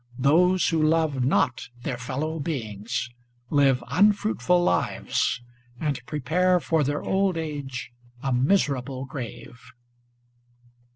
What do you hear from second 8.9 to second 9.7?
grave.